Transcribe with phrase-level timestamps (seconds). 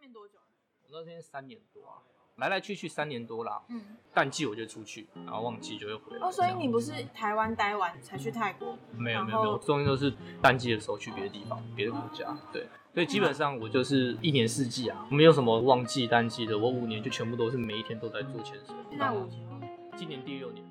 [0.00, 0.34] 面多久？
[0.82, 2.00] 我那边三年多啊，
[2.36, 3.62] 来来去去三年多啦。
[3.68, 6.26] 嗯，淡季我就出去，然后旺季就会回来。
[6.26, 8.76] 哦，所以你不是台湾待完才去泰国？
[8.96, 12.36] 没有没有没有，中间都是淡季的时候去别的地方，别的国家。
[12.52, 16.58] 对，所以基本上我就是一年四季啊，没有什么旺季淡季的。
[16.58, 18.74] 我五年就全部都是每一天都在做潜水。
[18.88, 20.64] 现在五年，今年第六年。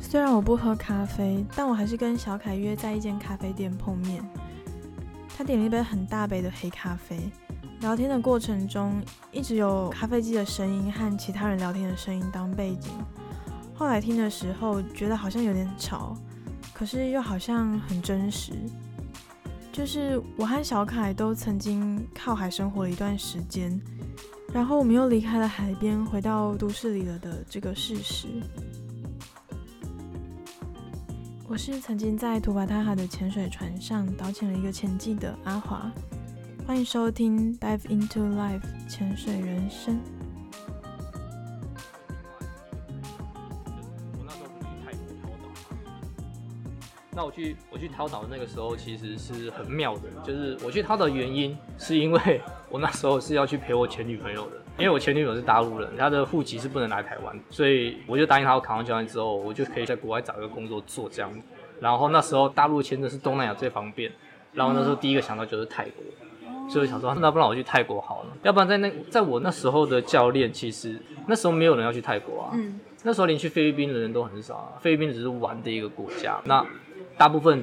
[0.00, 4.24] 虽然我不喝咖啡，但我还是跟小凯约在一间咖啡店碰面。
[5.36, 7.18] 他点了一杯很大杯的黑咖啡。
[7.80, 12.90] 聊天的过程中，一直有咖啡机的声音和其他人聊天的声音当背景。
[13.74, 16.16] 后来听的时候，觉得好像有点吵，
[16.72, 18.54] 可是又好像很真实。
[19.70, 23.78] 就是我和小凯都曾经靠海生活了一段时间，
[24.54, 28.28] 然后我们又离开了海边，回到都市里了的这个事实。
[31.48, 35.88] 我是曾经在图巴塔哈的潜水船上导潜了一个潜季的阿华，
[36.66, 39.96] 欢迎收听 Dive into Life 潜水人生。
[44.18, 45.48] 我那时候不去泰国淘岛，
[47.12, 54.65] 那我去我去淘岛的那个时候其实是很妙的，就是我去淘岛的原因是因为我那时候是要去陪我前女朋友的。
[54.78, 61.30] 因为我前女友是大陆人，她的户籍是不能来台湾，所以我就答应她，我考上教练之后，我就可以在国外找一个工作做这样。
[61.80, 64.12] 然后那时候大陆签证是东南亚最方便，
[64.52, 68.28] 然后那时候第一个想到就是泰国，所以我想说，那不然我去泰国好了。
[68.42, 72.52] 要不然在那在我那时候的教练，其实那时候没有人要去泰国啊，
[73.02, 76.64] 那时候连去菲律宾的人都很少啊，菲律宾只是玩的一个国家，那
[77.16, 77.62] 大部分。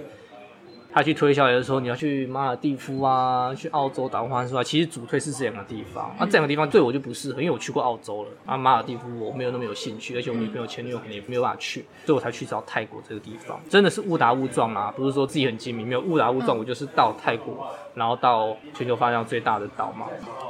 [0.94, 6.14] 他去推销，有的时候你要去马尔蒂夫啊，去澳洲打工换宿啊，其实主推是这两个地方。
[6.20, 8.30] 那、啊、这两个地方对我就不适合，因为我去过澳洲了。
[8.46, 13.60] 啊，马尔蒂夫我没有那么有兴趣，而且我女朋友前女友可能也没有办法去，所以我才去找泰国这个地方。
[13.68, 20.06] 真的是误打误撞啊，不是说自己很精明，没有误打误撞，我就是到泰国，然后到全球发量最大的岛嘛。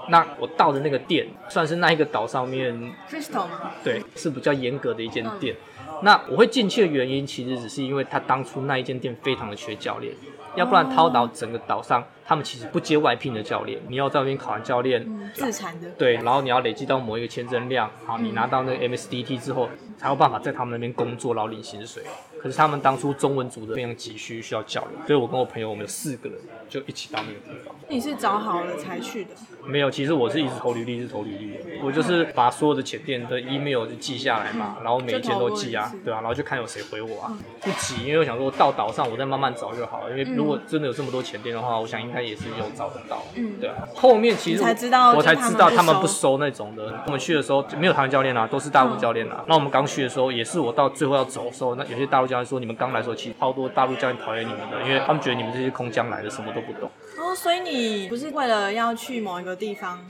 [0.10, 2.76] 那我到的那个店，算是那一个岛上面
[3.10, 5.56] ，Crystal 吗对，是比较严格的一间店。
[6.02, 10.14] 那我会进去的原因，其实只是因为他当初那一间店非常的缺教练。
[10.56, 13.80] 要不然，掏岛整个岛上，他们其实不接外聘的教练。
[13.88, 15.90] 你要在那边考完教练，嗯，自产的。
[15.98, 22.04] 对，然后你要累积到某一个签证量，好，你拿到那个 MSDT 之后，才有办法在他们那边工作，然后领薪水。
[22.42, 27.74] 可是他们当初中文组的非常急需需要教练，所以我跟我朋友我们有四个人就一起到那个地方。
[27.88, 29.30] 你是找好了才去的？
[29.66, 31.80] 没有，其实我是一直投履历，一直投履历。
[31.82, 37.32] 我就是把所有的前店的 email 就记下来嘛，然后每一间都记啊，对啊，然后就看有谁回我啊。
[37.62, 40.10] 不急，因为我想说到岛上我再慢慢找就好了。
[40.10, 43.24] 因为如果真的有这么多前店的话，我想应该也是有找得到。
[43.36, 43.88] 嗯，对啊。
[43.96, 47.02] 后面其实我才知道，我才知道他们不收那种的。
[47.08, 49.44] 我们去的时候没有台湾教练啊，都是大陆教练啊。
[49.48, 53.16] 那我们刚去的时候也是，我到最后要走的时候，那有些大陆教练说，你们刚来的时候。
[53.24, 56.90] 其实超多大陆教练讨厌你们的，因为他们觉得你们这些空降来的，什么都不懂。
[57.18, 60.06] 哦，所以你不是为了要去某一个地方，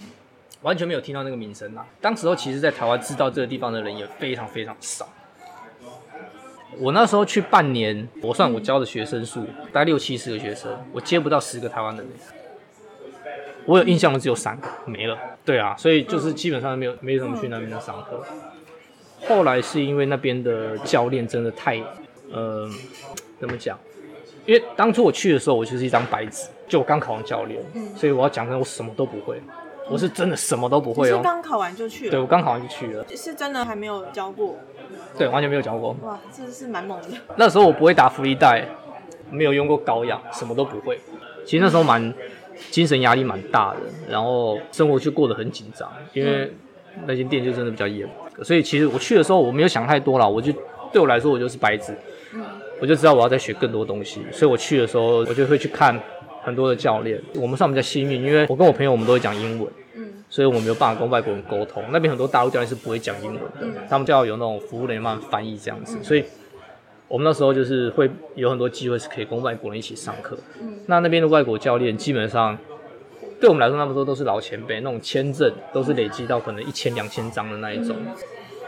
[0.61, 1.85] 完全没有听到那个名声啊。
[2.01, 5.07] 当时候其实，在台湾知道这个地方的人也非常非常少。
[6.79, 12.11] 我那时候去半年，我算我教的学生数，大概六七十个学生，我接不到十个台湾的人。
[13.65, 15.17] 我有印象的只有三个，没了。
[15.45, 18.23] 对啊，所以就是基本上没有没什么去那边的上课。
[19.27, 21.81] 后来是因为那边的教练真的太。
[22.35, 22.67] 嗯，
[23.39, 23.77] 怎么讲？
[24.47, 29.39] 因为当初我去的时候，我就是一张白纸，就我刚考完教练，嗯，所以我要讲真，我什么都不会，
[29.87, 31.17] 我是真的什么都不会哦。
[31.17, 32.11] 是刚考完就去了？
[32.11, 34.57] 对，我刚考完就去了，是真的还没有教过？
[35.17, 35.95] 对，完全没有教过。
[36.03, 37.07] 哇，这是蛮猛的。
[37.35, 38.67] 那时候我不会打福利袋，
[39.29, 40.99] 没有用过高氧，什么都不会。
[41.45, 42.13] 其实那时候蛮
[42.71, 46.51] 精神压力蛮大的，然后生活就过得很紧张，因为
[47.05, 48.07] 那间店就真的比较严，
[48.43, 50.51] 所以其实我去的时候我没有想太多了，我就
[50.91, 51.93] 对我来说我就是白纸。
[52.81, 55.97] 我就知道我要再学更多东西，所以我去的时候，我就会去看
[56.41, 57.21] 很多的教练。
[57.35, 61.83] 我们算比较幸运，因为我跟我朋友我们都会讲英文，嗯，所以我没有办法跟外国人沟通。
[61.91, 65.95] 那边很多大陆教练是不会讲英文的，他们就要有那种服务人员帮翻译这样子。
[66.01, 66.25] 所以
[67.07, 70.35] 我们那时候就是会有很多机会是可以跟外国人一起上课。
[70.87, 72.57] 那那边的外国教练基本上
[73.39, 77.95] 对我们来说，那么多都是老前辈，那种签证都是累积到可能一千两千张的那一种。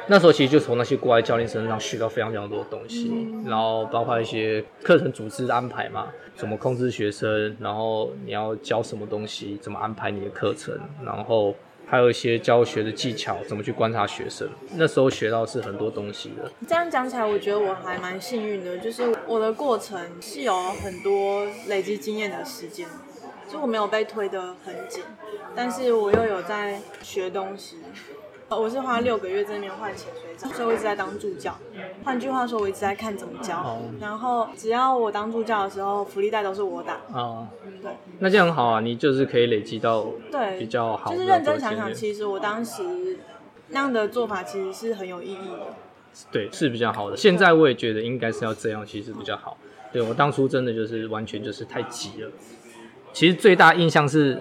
[0.07, 11.55] 那时候其实就从那些国外教练身上学到非常非常多的东西，嗯、然后包括一些课程组织的安排嘛，怎么控制学生，然后你要教什么东西，怎么安排你的课程，然后
[11.87, 14.47] 还有一些教学的技巧，怎么去观察学生。
[14.75, 16.51] 那时候学到是很多东西的。
[16.67, 20.53] 这样讲起来，我觉得我还蛮幸运的，就是我的过程是有
[20.83, 22.87] 很多累积经验的时间，
[23.51, 25.03] 就我没有被推得很紧，
[25.55, 27.77] 但是我又有在学东西。
[28.49, 31.57] 我是花六个月在那边换潜水长，所以我一直在当助教。
[32.03, 33.57] 换句话说，我一直在看怎么教。
[33.57, 37.01] 哦、然后只要我当助教的时候，福利袋都是我打。
[37.11, 37.47] 哦，
[37.81, 37.91] 对。
[38.19, 41.11] 那这样很好啊，你就是可以累积到对比较好。
[41.11, 43.19] 就是认真想想，其实我当时
[43.69, 45.73] 那样的做法其实是很有意义的。
[46.31, 47.17] 对，是比较好的。
[47.17, 49.57] 现在我也觉得应该是要这样，其实比较好。
[49.91, 52.29] 对，我当初真的就是完全就是太急了。
[53.15, 54.37] 其实最大印象是，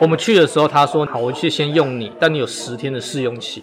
[0.00, 3.62] 我们去的时候，他说好，我去先用你，但你有十天的试用期。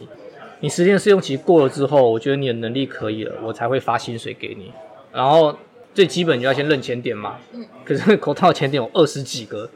[0.61, 4.71] 你十天的试用期过了之后，我觉得你的能力可以了，我才会发薪水给你。
[5.11, 5.53] 然后
[5.93, 7.35] 最基本就要先认前点嘛。
[7.51, 7.65] 嗯。
[7.83, 9.69] 可是口套前点有二十几个，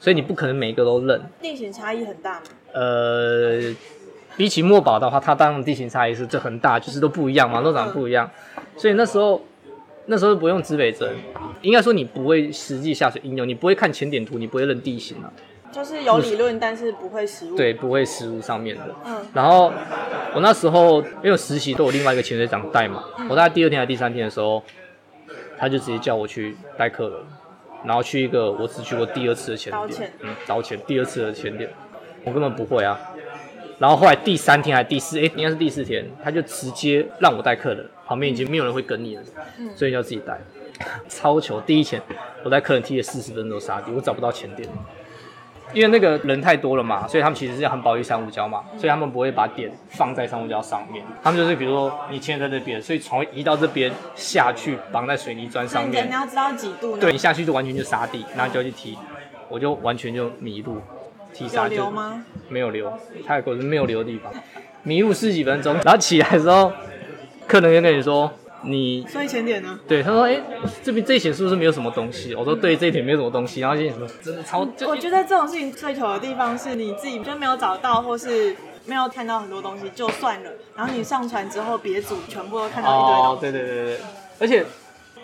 [0.00, 1.20] 所以你不可能每一个都认。
[1.42, 2.46] 地形差异很大吗？
[2.72, 3.60] 呃，
[4.38, 8.30] 比起墨宝的话，它当然地形差异是这很大，就是都不一样嘛，都长得不一样。
[8.78, 9.42] 所以那时候。
[10.06, 11.08] 那时候不用指北针，
[11.60, 15.32] 应该说你不会实际下水应用，你不会看潜点图，你不会认地形啊。
[15.72, 17.56] 就是有理论，但是不会实务。
[17.56, 18.94] 对，不会实务上面的。
[19.06, 19.16] 嗯。
[19.32, 19.72] 然后
[20.34, 24.62] 我那时候因为实习都有另外一个潜水长带嘛，嗯、我大概第二天还是第三天的时候，
[25.56, 27.18] 他就直接叫我去带客人，
[27.84, 31.70] 然后去一个我只去过第二次的潜点，嗯，早潜第二次的潜点，
[32.24, 33.00] 我根本不会啊。
[33.82, 39.22] 然后后来第三天还是第四，哎，应该是第四天，他就直接让我带客人，旁边已经没有人会跟你了，
[39.58, 40.38] 嗯、所以你要自己带。
[41.08, 42.00] 超球，第一前
[42.44, 44.68] 我带客人踢了四十分钟沙地，我找不到前点，
[45.72, 56.06] 因为那个人太多了嘛，所以他们其实是要很保育珊瑚礁嘛，所以他们不会把点放在珊瑚礁上面，他们就是比如说你潜在这边，所以船会移到这边下去绑在水泥砖上面。
[56.06, 57.00] 你要知道几度呢？
[57.00, 58.96] 对，你下去就完全就沙地，然后就要去踢，
[59.48, 60.80] 我就完全就迷路。
[61.38, 62.24] 有流吗？
[62.48, 62.92] 没有流，
[63.26, 64.32] 泰国是没有流的地方。
[64.84, 66.72] 迷路十几分钟，然后起来的时候，
[67.46, 68.28] 客人就跟你说
[68.66, 70.42] ：“你所以潜点呢？”对，他说：“哎、欸，
[70.82, 74.66] 这边这一点是不是没有什么东西？”我说：“对，这一点没有什么东西。”然后就说：“真的超……
[74.88, 78.56] 我觉得这种事情最糗的地方是你自己就没有找到，或是
[78.86, 80.50] 没有看到很多东西就算了。
[80.74, 83.30] 然后你上船之后，别组全部都看到一堆东西。
[83.30, 83.98] 哦，对对对对，
[84.40, 84.64] 而且。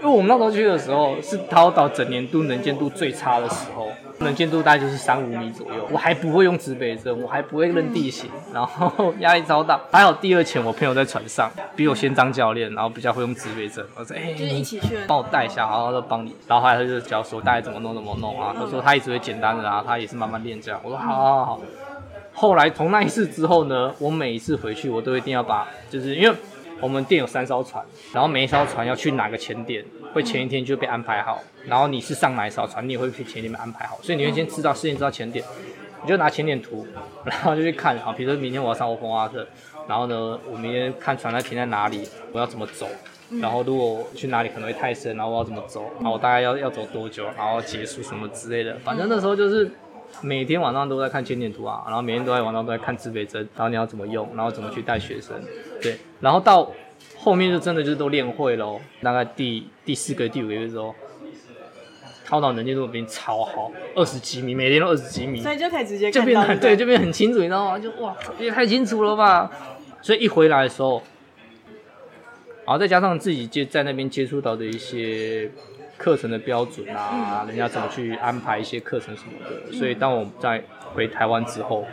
[0.01, 3.89] 因为我们那时候去的时候是涛岛整年度能见度最差的时候，
[4.21, 5.89] 能见度大概就是三五米左右。
[5.91, 9.81] 我还不会用指北针，我还不会认地形，然后压力超大。
[9.91, 13.85] 还好第二潜我朋友在船上，比我先当教练，然后比较会用指北针。
[13.97, 18.55] 我说：“哎、欸，就是一起去，帮我带一下，然后就帮你。”然后后来他就教说大概怎么弄怎么弄啊。
[18.57, 20.81] 他说他一直会简单的啊，他也是慢慢练这样。
[20.85, 21.61] 我说：“好好好。”
[22.33, 26.37] 后来从那一次之后呢，我每一次回去我都一定要把，就是因为。
[26.81, 31.43] 我们店有三艘船，然后每一艘船要去哪个潜点，会前一天就被安排好。
[31.67, 33.99] 然后你是上哪一艘船，你也会去前一天被安排好。
[34.03, 35.45] 所以你会先知道，事先知道潜点，
[36.03, 36.87] 你就拿潜点图，
[37.25, 37.99] 然后就去看。
[37.99, 39.47] 好，比如说明天我要上欧风阿特，
[39.89, 42.87] 然后呢，我明天看船在停在哪里，我要怎么走。
[43.43, 48.75] 然后如果去哪里可能会太深，然后我要怎么走，然后我大概要要走多久，然后结束什么之类的。
[48.83, 49.71] 反正那时候就是
[50.23, 55.37] 每天晚上都在看潜点图啊，然后每天都在晚上都在看指北针，然后你要怎么用，然后怎么去带学生。
[55.81, 56.73] 对，然后到
[57.17, 60.95] 后面就真的就是都练会了，大概第第四个、第五个月之后，
[62.25, 67.79] 涛脑能见度变超好，二十几米，每天都二十几米，所以就可以直接看到就变很对，就变得很清楚，你知道吗？
[67.79, 69.51] 就哇，也太清楚了吧！
[70.03, 71.03] 所以一回来的时候，
[72.65, 75.51] 然后再加上自己接在那边接触到的一些
[75.97, 80.63] 课程的标准啊，人家怎么去安排一些课程什么的，所以当我们在
[80.95, 81.87] 回台湾之后。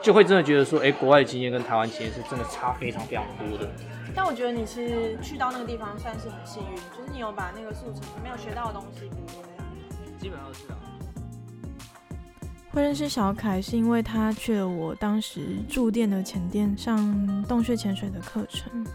[0.00, 3.68] 就会真的觉得说，哎、欸，国外的经验跟台湾经验是真的差非常非常多的。
[4.14, 9.64] 但我觉得你其实去到那个地方算是很幸运，就是你有把那个速成没有学到的东西补回来。
[10.18, 10.76] 基本上是啊。
[12.70, 18.86] 会认识小凯是因为他去了我当时驻店的前店上洞穴潜水的课程，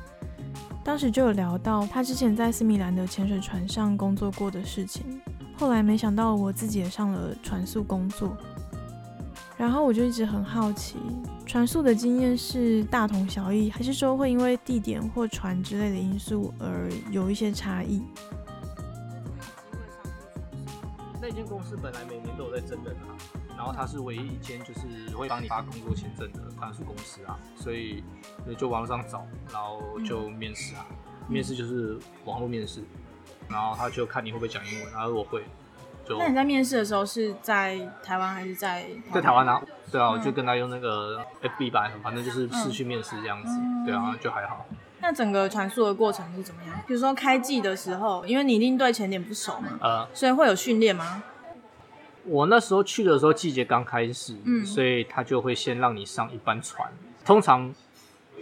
[0.84, 5.22] 当时就有聊到他之前在斯米兰的潜水船上工作过的事情。
[5.58, 8.36] 后来没想到我自己也上了船速工作。
[9.64, 10.98] 然后我就一直很好奇，
[11.46, 18.04] 船宿的经验是大同小异，还是说会因为地点或船之类的因素而有一些差异？
[21.22, 23.16] 那间公司本来每年都有在征人啊，
[23.56, 28.04] 然后它是唯一一间就是会帮你发工作签证的船宿公司啊，所以
[28.58, 30.86] 就网络上找，然后就面试啊，
[31.30, 32.84] 面试就是网络面试，
[33.48, 35.42] 然后他就看你会不会讲英文，然后我会。
[36.20, 38.86] 那你在面试的时候是在台湾还是在？
[39.14, 44.66] 在台湾啊，对啊，我就跟他用那个 FB 吧，反正就是视讯面试这样子，嗯、对啊，就还好。
[45.00, 46.76] 那整个传输的过程是怎么样？
[46.86, 51.24] 比如说开季的时候，因为你一定对前点不熟嘛，呃，所以会有训练吗？
[52.26, 56.92] 我那时候去的时候季节刚开始，嗯，所以他就会先让你上一班船，
[57.24, 57.74] 通常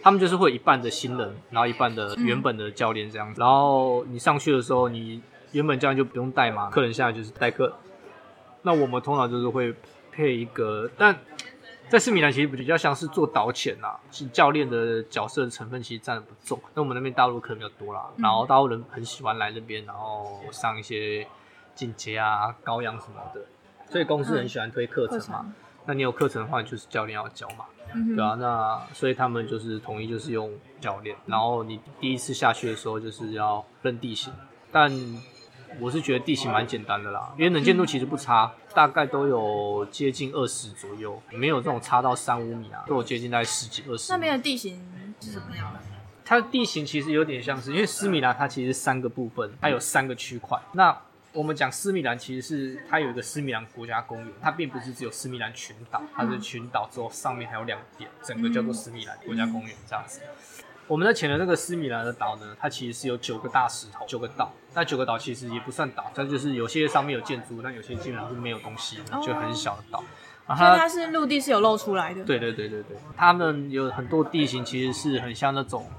[0.01, 5.22] 他们就是会有一半的新人，然后一半的原本的教练这样子，嗯、然后你上去的时候你。
[5.51, 7.74] 原本这样就不用带嘛，客人下来就是代课。
[8.63, 9.74] 那我们通常就是会
[10.12, 11.17] 配一个，但
[11.89, 16.62] 在斯米兰其实比较像是做导潜呐，是教练的角色的成分其实占的不重。
[16.75, 21.27] 那我们那边大陆客比较多啦，然后大陆人很喜欢来那边，然后上一些
[21.74, 23.41] 进阶啊、高氧什么的，
[23.89, 25.41] 所以公司很喜欢推课程嘛。
[25.43, 25.53] 嗯、
[25.88, 27.65] 那你有课程的话，就是教练要教嘛，
[27.96, 28.36] 嗯、对啊。
[28.36, 34.31] 那所以他们就是统一就是用教练，然后你第一次下去的时候就是要认地形，
[34.72, 34.91] 但。
[35.80, 44.12] 我是觉得地形蛮简单的啦，因为能见度其实不差，大概都有接近二十左右，没有这种差到三五米啊，都有接近在十几二十。
[44.12, 44.80] 那边的地形
[45.20, 45.74] 是怎么样？
[46.24, 50.58] 它的地形其实有点像是，因为斯米兰它其实三个部分，它有三个区块。
[50.74, 50.98] 那
[51.34, 60.22] 我们讲斯米兰其实是它有一个斯米兰国家公园，它并不是只有斯米兰群岛，它是群岛之后上面还有两个点，整个叫做斯米兰国家公园这样子。
[60.91, 64.51] 我们在前的那个斯米兰的岛呢，它其实是有九个大石头，九个岛。
[64.74, 70.03] 那九个岛其实也不算岛，它就是有些上面有建筑，但有些基本上是没有东西的，就很小的岛。
[70.45, 72.25] 然后它，它是陆地是有露出来的。
[72.25, 75.89] 对对对对对，它们有很多地形其实是很像那种，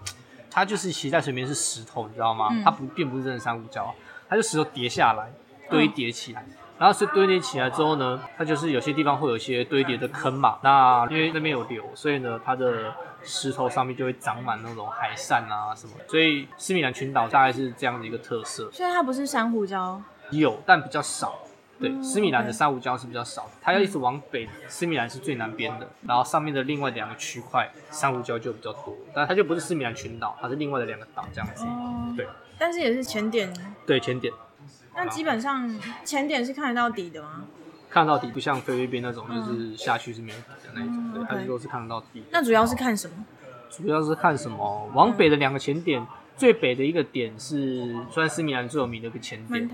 [0.51, 2.49] 它就是骑在水面是石头，你知道吗？
[2.51, 3.87] 嗯、它不并不是真的珊瑚礁，
[4.29, 5.33] 它就石头叠下来
[5.71, 6.43] 堆叠起来。
[6.43, 10.59] 嗯然后是堆叠起来之后呢，它就是有些地方会有一些堆叠的坑嘛。
[10.65, 12.93] 那因为那边有流，所以呢，它的
[13.25, 15.93] 石头上面就会长满那种海扇啊什么。
[16.09, 18.71] 所以斯米兰群岛大概是这样的一个特色。
[18.73, 20.01] 所以它不是珊瑚礁？
[20.31, 21.39] 有，但比较少。
[21.81, 23.51] 对，嗯、斯米兰的珊瑚礁是比较少。
[23.61, 25.89] 它要一直往北，斯米兰是最南边的。
[26.07, 31.65] 然后上面的另外两个区块珊瑚礁就比较多，但它就不是斯米兰群岛，它是另外的两个岛这样子。
[31.65, 32.27] 哦、对。
[32.59, 33.53] 但是也是浅点。
[33.85, 34.33] 对，浅点。
[34.95, 37.45] 那基本上浅点是看得到底的吗？
[37.93, 42.25] 看到底，不像菲律宾那种，就是下去是没有底的那一种，嗯、对，它是都是看得到底。
[42.31, 43.15] 那主要是看什么？
[43.71, 44.91] 主要是看什么？
[44.95, 46.03] 往北的两个前点，
[46.37, 49.69] 最北的一个点是算斯米兰最有名的一个前点。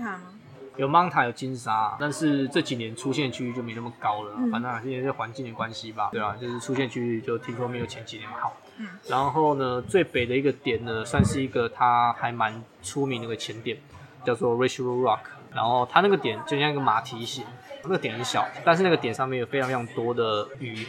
[0.75, 8.57] 有 Manta 有金沙，但是这几年出现区域就没那么高了，嗯、反正因为是环境的关系吧，对啊，就是出现区域就听说没有前几年好。
[8.77, 8.87] 嗯。
[9.07, 13.77] 然后呢，最北的一个点呢，算是一个它还蛮出名的一个前点。
[14.25, 15.19] 叫做 Rachel Rock，
[15.53, 17.45] 然后它那个点就像一个马蹄形，
[17.83, 20.85] 那个点很小，但是那个点上面有非常非常多的鱼，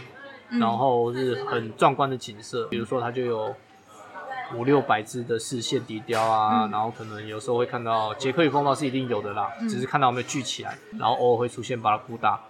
[0.51, 2.67] 然后是很壮观的景色。
[2.67, 3.55] 比如说它就有
[4.55, 12.41] 五六百只的视线笛雕啊，然后可能有时候会看到杰克与风暴是一定有的啦，只是看到有没有聚起来，然后偶尔会出现巴拉库达，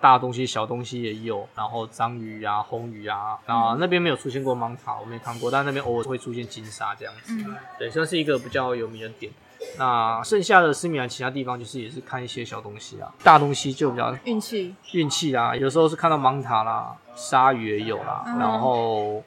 [0.00, 7.34] 大东西小东西也有，然后章鱼啊、红鱼啊，啊那边没有出现过芒塔，我没看过，但那边偶尔会出现金沙这样子，
[7.78, 9.32] 对，算是一个比较有名的点。
[9.78, 19.22] 那剩下的斯米兰其他地方就是也是看一些小东西啊，大东西就比较运气运气啊，有时候是看到芒塔啦，鲨鱼也有啦，嗯、然后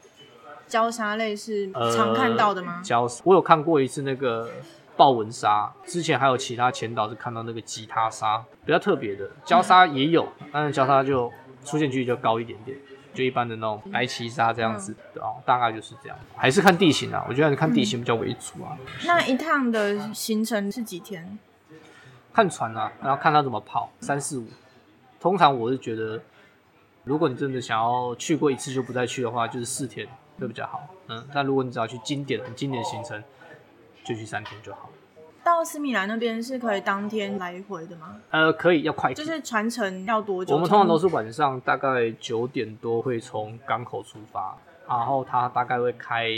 [0.68, 2.82] 礁鲨类是常看到的吗？
[2.84, 4.50] 礁鲨我有看过一次那个
[4.98, 11.32] 豹纹鲨，之前还有其他前岛是看到那个吉他鲨，比较特别的礁鲨也有，嗯、但是礁鲨就
[11.63, 12.78] 出现几率就高一点点。
[13.13, 18.77] 就一般的那种白旗沙这样子，嗯、对啊，大概就是这样，还是看地形啊，我觉得还是看地形比较为主啊。
[19.05, 21.38] 那一趟的行程是几天？
[22.34, 24.48] 看船啊，然后看他怎么跑，三四五。
[25.20, 26.22] 通常我是觉得，
[27.03, 30.08] 如果你真的想要去过一次就不再去的话，就是四天
[30.39, 30.88] 会比较好。
[31.08, 33.24] 嗯，但如果你只要去经典很经典的行程，
[34.03, 34.89] 就去三天就好。
[35.44, 38.16] 到斯米兰那边是可以当天来回的吗？
[38.32, 39.14] 呃，可以，要快。
[39.14, 40.54] 就是船程要多久？
[40.54, 44.58] 我们通常都是晚上大概九点多会从港口出发，
[44.88, 46.30] 然后它大概会开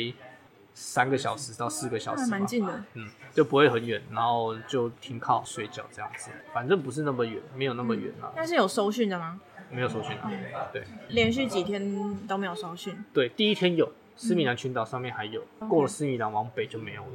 [0.74, 2.84] 三个小时到四个小时，蛮近的。
[2.96, 8.32] 嗯，就不会很远，然后就停靠睡觉这样子，反正不是那么远，没有那么远啊。
[8.36, 9.40] 但是有收讯的吗？
[9.70, 10.32] 没有收讯啊。
[10.74, 12.96] 对，连续几天都没有收讯。
[13.14, 17.10] 对，第一天有，斯米兰群岛上面还有，过了斯米兰往北就没有了。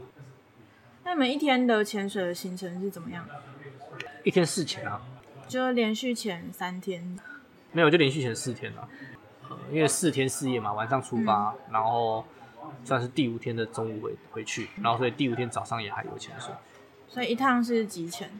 [1.04, 3.26] 那你们一天的潜水的行程是怎么样？
[4.22, 5.00] 一天四潜啊，
[5.48, 7.18] 就连续潜三天。
[7.72, 8.88] 没有，就连续潜四天了。
[9.48, 12.24] 呃，因为四天四夜嘛，晚上出发，嗯、然后
[12.84, 16.52] 算是第五天的中午回回去，然后所以第五天早上也还有潜水。
[17.08, 18.30] 所以一趟是几潜？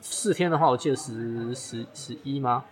[0.00, 2.64] 四天的话，我记得十十十一吗？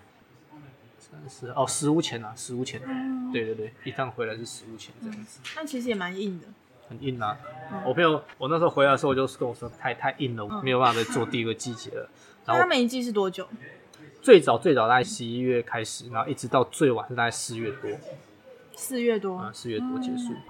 [0.99, 2.81] 三十哦，十五潜啊，十五潜。
[2.85, 5.41] 嗯、对对对，一趟回来是十五潜这样子。
[5.57, 6.47] 那、嗯、其实也蛮硬的。
[6.89, 7.37] 很硬啊！
[7.73, 12.09] 嗯、我朋友，我那时候回来的时候，我就跟我说太太硬了，我没有办法再做第二个季节了。
[12.47, 13.47] 然后他每一季是多久？
[14.23, 17.91] 最早最早大概十一月开始，然后一直到最晚是大概四月多。
[18.75, 19.41] 四月多？
[19.43, 20.33] 嗯，四月多结束。
[20.33, 20.43] 嗯、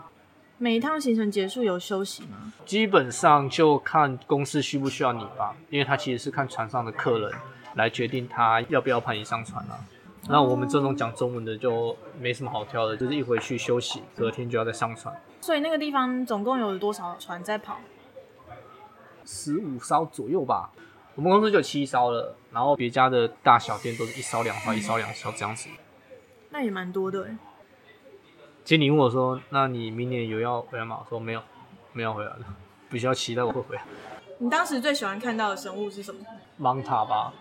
[0.58, 2.52] 每一趟行程结束有休息吗？
[2.64, 7.32] 基本上就看公司需不需要你吧，因为他其实是看船上的客人
[7.74, 9.78] 来决定他要不要派你上船啊。
[10.28, 15.14] 那我们这种讲中文的就没什么好挑的，就是一回去休息，隔天就要再上船。
[15.40, 17.78] 所以那个地方总共有多少船在跑？
[19.24, 20.70] 十五艘左右吧。
[21.14, 25.68] 我们公司就有七艘了，然后别家的大小店都是一艘两艘，一艘两艘这样子。
[26.50, 27.36] 那也蛮多的哎。
[28.64, 31.42] 经理问我说：“那你明年有要回来吗？”我说：“没有，
[31.92, 32.38] 没有回来了，
[32.88, 33.82] 比较期待我会回来。”
[34.38, 36.20] 你当时最喜欢看到的生物是什么？
[36.56, 37.32] 芒塔吧。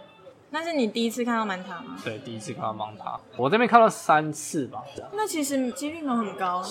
[0.50, 1.98] 那是你第一次看到芒塔吗？
[2.04, 3.20] 对，第一次看到芒塔。
[3.36, 4.82] 我这边看到三次吧。
[5.12, 6.63] 那其实几率能很高？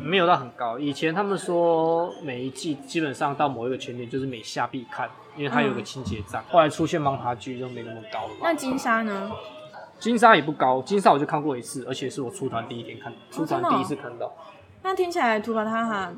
[0.00, 0.78] 没有到很高。
[0.78, 6.40] 以前他们说每一季基本上到某一个前点就是每下必看，因为它有个清洁站。
[6.42, 8.30] 嗯、后来出现芒塔几率就没那么高了。
[8.40, 9.32] 那金沙呢？
[9.98, 14.26] 金沙也不高，金沙我就看过一次，而且是我出团第一天看，出团第一次看到。
[14.26, 14.42] 哦哦、
[14.84, 16.12] 那听起来图巴塔哈。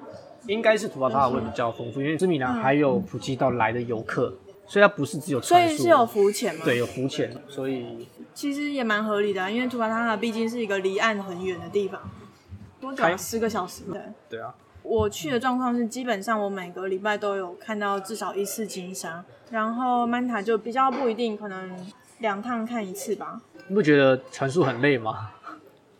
[0.46, 4.34] 应该是图巴塔哈会比较丰富，因为斯米兰还有普吉岛来的游客，
[4.70, 5.66] 所以它不是只有船。
[5.66, 6.60] 所以是有浮潜吗？
[6.64, 12.00] 对，有浮潜，所以其实也蛮合理的，因为图巴塔哈毕竟是一个离岸很远的地方，
[12.80, 13.16] 多久？
[13.16, 13.82] 十个小时。
[13.92, 14.00] 对。
[14.28, 14.54] 对啊。
[14.84, 21.76] 我去的状况是，基本上我每个礼拜都有看到至少一次金沙，然后曼塔就比较不一定，可能
[22.20, 23.40] 两趟看一次吧。
[23.66, 25.32] 你不觉得船速很累吗？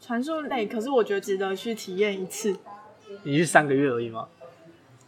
[0.00, 2.56] 船速累，可是我觉得值得去体验一次。
[3.24, 4.28] 你是三个月而已吗？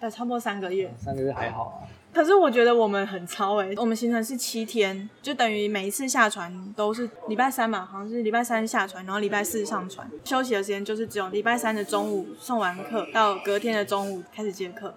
[0.00, 0.92] 对，差不多三个月。
[0.98, 1.86] 三个月还好啊。
[2.12, 14.94] 可是我觉得我们很超哎、我们行程是七天，就等于每一次下船都是礼拜三嘛，好像是礼拜三下船，然后礼拜四上船，休息的时间就是只有礼拜三的中午送完课到隔天的中午开始接课。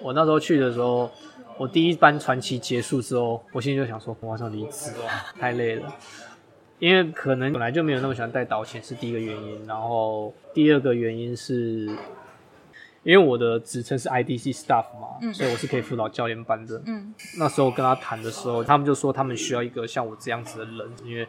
[0.00, 1.10] 我那时候去的时候，
[1.56, 5.08] 我第一班船期结束之后，我心里就想说，我想离职了，
[5.40, 5.92] 太累了。
[6.78, 9.66] 因为可能本来就没有那么喜欢带导潜，是第一个原因。
[9.66, 11.90] 然后第二个原因是，
[13.08, 16.78] 因为我的职称是 IDC staff 嘛，嗯、所以我是可以辅导教练班的。
[16.84, 21.26] 嗯，那时候跟他谈的时候，他们就说他们需要一个像我这样子的人，因为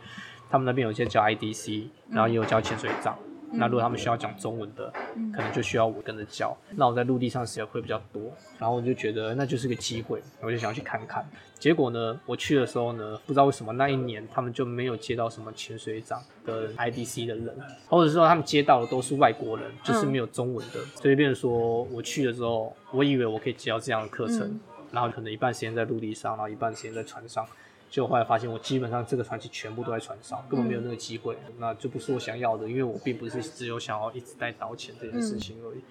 [0.50, 3.18] 他们那边有一些教 IDC，然后也有教潜水长。
[3.52, 6.56] 那如果他们需要讲中文的，嗯、可能就需要我跟着教。
[6.76, 8.22] 那我在陆地上时间会比较多，
[8.58, 11.28] 然后我就觉得那就是个机会，我就想要去看看。
[11.58, 17.54] 结果呢，我去的时候呢，不知道为什么那一年他们就没有接到什么潜水长跟 IDC 的人，
[17.88, 20.80] 或者说他们接到的都是外国人，就是没有中文的。
[21.02, 24.60] 所以变成说我去的时候，我以为我可以接到这样的课程，嗯、
[24.92, 27.46] 然后可能一半时间在陆地上，然后一半时间在船上。
[27.90, 35.80] 就后来发现，我基本上这个船期全部都在船上，根本没有那个机会，嗯、那就不是我想要的，因为我并不是只有想要一直在导潜这件事情而已。
[35.80, 35.84] 嗯、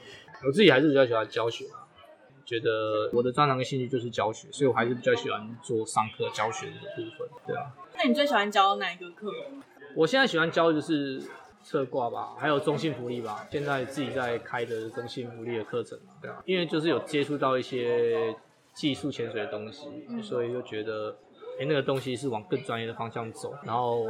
[0.46, 1.64] 我自己还是比较喜欢教学，
[2.44, 7.28] 觉得我的专长跟兴趣就是教学，所以我还是比较喜欢做上课教学的部分。
[7.44, 9.32] 对啊，那你最喜欢教哪一个课？
[9.96, 11.20] 我现在喜欢教的就是
[11.64, 13.44] 侧挂吧，还有中性福利吧。
[13.50, 18.36] 现在自己在开的中性福利的课程，对啊，因为就是有接触到一些
[18.72, 21.16] 技术潜水的东西，嗯、所以就觉得。
[21.58, 24.06] 哎，那个东西是往更专业的方向走，然后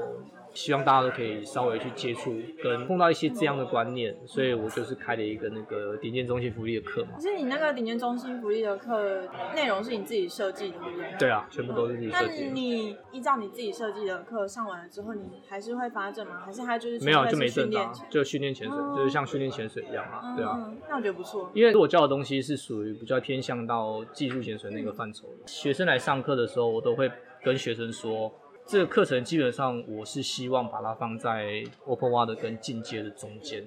[0.58, 7.12] 希望大家都可以稍微去接触，跟碰到一些这样的观念，所以我就是开了一个那个顶尖中心福利的课嘛。
[7.14, 9.22] 可是你那个顶尖中心福利的课
[9.54, 11.06] 内容是你自己设计的，对不对？
[11.16, 16.42] 对啊，全部都是自己设计你依照你自己设计的课上完了之后，你还是会发证吗？
[16.44, 17.92] 还是他就是没有就没证啊？
[18.10, 20.76] 就训练潜水，嗯、就是像训练潜水一样啊，对啊、嗯。
[20.88, 25.44] 那我觉得不错，因为我教的东西是属于比较偏向到技术潜水那个范畴的。
[25.44, 27.08] 嗯、学生来上课的时候，我都会。
[27.40, 28.28] 跟学生说，
[28.68, 33.66] 这个课程基本上我是希望把它放在 Open Water 跟进阶的中间，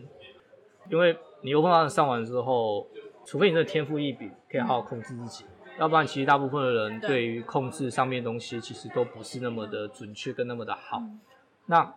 [0.91, 2.87] 因为你 Open Water 上完之后，
[3.25, 10.99] 除非你的天赋异禀，可以好好控制自己，嗯、要不然其实大部分的人对于控制上面的东西其实都不是那么的准确跟那么的好。
[10.99, 11.19] 嗯、
[11.65, 11.95] 那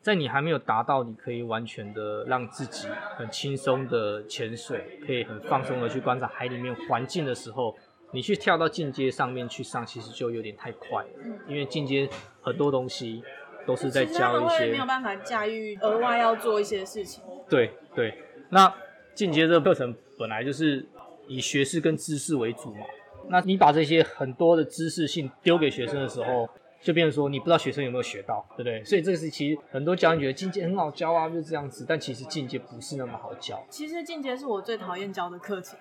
[0.00, 7.76] 在你还没有达到你可以完全的让自己很轻松的潜水，可以很放松的去观察海里面环境的时候。
[8.10, 12.08] 你去跳到进阶上面去上，其实就有点太快了，嗯、因为进阶
[12.40, 13.22] 很多东西
[13.66, 17.22] 都是在教一些，没有办法驾驭额外要做一些事情。
[17.48, 18.16] 对对，
[18.50, 18.74] 那
[19.14, 20.86] 进阶这个课程本来就是
[21.26, 22.86] 以学识跟知识为主嘛，
[23.28, 26.48] 那你把这些很多的知识性丢给学生的时候，
[26.80, 28.82] 就变成说你不知道学生有没有学到，对不对？
[28.84, 33.62] 所以这个是其实很多教练觉得进阶很好教啊，就是这样子，但其实进阶不是那么好教。
[33.68, 35.78] 其实进阶是我最讨厌教的课程。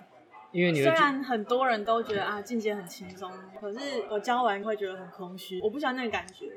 [0.51, 3.79] 因为你虽然很多人都觉得啊进阶很轻松，可是
[4.09, 6.49] 我教完会觉得很空虚，我不喜欢那个感觉。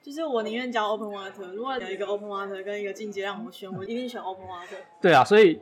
[0.00, 4.76] 就是我宁愿教 Open Water，如果有一个 Open Water 跟一个进阶让我选，我一定选 Open Water。
[5.02, 5.60] 对啊，所以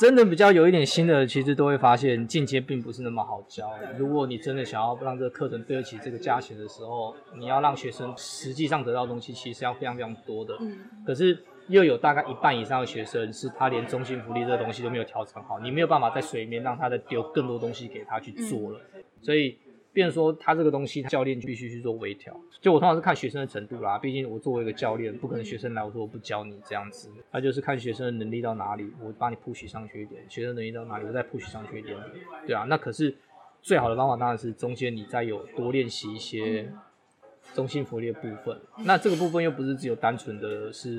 [0.00, 3.70] 真的比较有一点新的，其实都会发现进阶并不是那么好教。
[3.98, 10.56] 如果你真的想要让这个课程对得起这个价钱的时候，你要让学生实际上得到的东西，其实要非常非常多的。
[10.60, 11.44] 嗯，可是。
[11.68, 19.58] 又有大概一半以上的学生是他连中心福利这个东西都没有调整好，你没有办法在水面让他再丢更多东西给他去做了，嗯、所以
[19.92, 22.34] 变说他这个东西教练就必须去做微调。
[22.60, 32.10] 就我通常是看学生的程度啦，毕竟我作为一个教练，不可能学生来我说我不教你这样子，那就是看学生的能力到哪里，我帮你 push 上去一点；学生能力到哪里，我再 push 上去一点点。
[32.46, 33.14] 对啊，那可是
[33.60, 36.72] 最好的方法当然是中间你再有多练习一些。
[37.58, 38.56] 中心福利的部分。
[38.84, 40.96] 那这个部分又不是只有单纯的是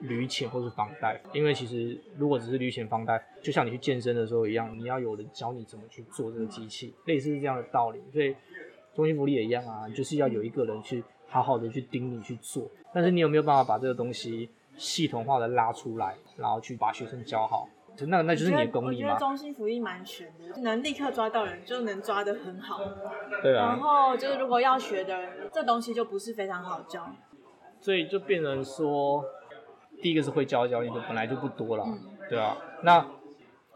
[0.00, 8.00] 旅潜或是房贷，因为其实如果只是旅潜房贷，就像你去健身的时候一样，你要有人教你怎么去做这个机器，类似是这样的道理。
[8.10, 8.34] 所以
[8.94, 12.66] 中心福利也一样啊，就是要有一个人去好好的去盯你去做。
[12.94, 17.68] 但是你有没有办法把这个东西系统化的拉出来，然后去把学生教好？
[18.06, 19.08] 那那就是你的功力吗？
[19.08, 22.80] 我觉得中心福利蛮悬的，能立刻抓到人就能抓得很好。
[23.42, 23.66] 对啊。
[23.66, 27.08] 然后就是如果要学的人，这东西就不是非常好教。
[27.80, 29.24] 所以就变成说，
[30.00, 32.56] 第一个是会教教你的本来就不多了，嗯、对啊。
[32.82, 33.06] 那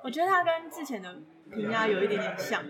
[0.02, 1.14] 我觉得他跟之前的
[1.50, 2.62] 平压有一点点像。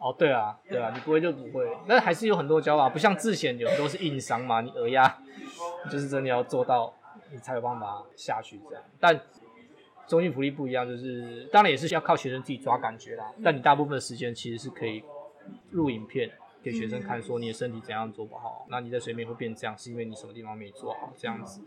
[0.00, 5.18] 哦，对啊，对啊，你不会就不会，那还是有很多教法，不像之前有很多是硬伤嘛，你耳压
[5.90, 6.92] 就是真的要做到，
[7.30, 9.20] 你才有办法下去这样，但。
[10.12, 13.32] 中心福利不一样，就是当然也是要靠学生自己抓感觉啦。
[13.42, 15.02] 但你大部分的时间其实是可以
[15.70, 16.30] 录影片
[16.62, 21.62] 给学生看，说你的身体怎样做不好，那你在水面会变这样，是因为你什么地方没做好这样子。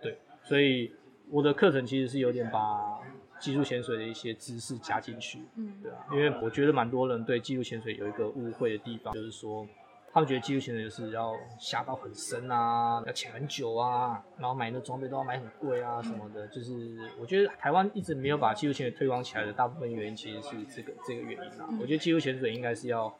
[0.00, 0.90] 对，所以
[1.28, 2.98] 我的课程其实是有点把
[3.38, 5.40] 技术潜水的一些知识加进去。
[5.56, 9.68] 嗯，对啊，因为我觉得蛮多人对技术潜水有一个误会的地方，就是说。
[10.12, 16.46] 他们觉得技术潜水就是要下到很深啊，要潜很久啊，然后买那装备都要买很贵啊什么的。
[16.48, 21.66] 就是我觉得台湾一直没有把技术潜水推广起来的大部分原因，其实是这个这个原因啊。
[21.80, 23.10] 我觉得技术潜水应该是要，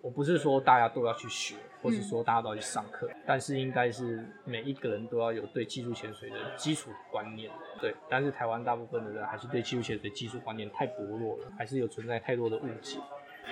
[0.00, 7.48] 我不是说大家都要去学，或是说大家都要去上课，但是应该是每一个人都要有对技术潜水的基础观念。
[7.80, 12.98] 对，但是台湾大部分的人还是对技术潜水技术观念太薄弱了，还是有存在太多的误解，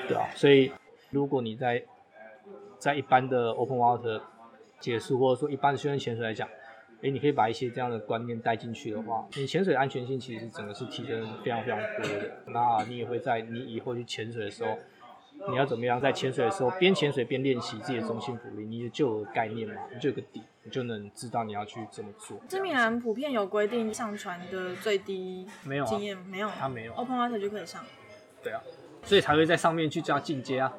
[0.08, 0.26] 对啊。
[0.34, 0.72] 所以
[1.10, 1.84] 如果你在
[2.84, 4.20] 在一般的 open water
[4.78, 6.46] 结束，或者说一般的休闲潜水来讲，
[7.00, 12.42] 诶，你可以把一些这样的观念带进去的话，你潜水的安全性其实整个是提升非常非常多的。
[12.48, 14.76] 那你也会在你以后去潜水的时候，
[15.48, 22.38] 你要怎么样在潜水的时候边潜水边练习自己的中心浮力，你就有概念嘛，你就有个底，你就能知道你要去怎么做。
[22.46, 27.82] 知名人普遍有规定上船的最低没有经验没有，他没有 open water 就可以上。
[28.42, 28.60] 对啊，
[29.04, 30.70] 所以才会在上面去叫进阶啊。